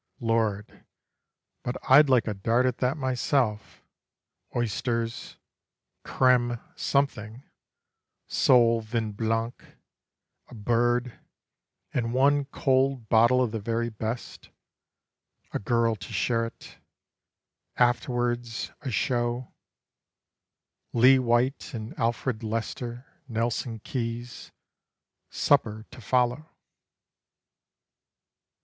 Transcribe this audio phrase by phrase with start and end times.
[0.19, 0.83] (Lord,
[1.61, 3.83] but I'd like a dart at that myself
[4.55, 5.37] Oysters,
[6.03, 7.43] crême something,
[8.25, 9.63] sole vin blanc,
[10.47, 11.19] a bird,
[11.93, 14.49] And one cold bottle of the very best
[15.53, 16.79] A girl to share it:
[17.75, 19.53] afterwards, a show
[20.93, 24.51] Lee White and Alfred Lester, Nelson Keys;
[25.29, 26.49] Supper to follow.